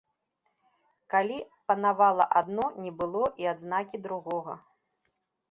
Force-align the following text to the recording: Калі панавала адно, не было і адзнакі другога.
Калі 1.13 1.37
панавала 1.71 2.25
адно, 2.41 2.65
не 2.87 2.91
было 3.03 3.23
і 3.45 3.49
адзнакі 3.53 3.97
другога. 4.09 4.59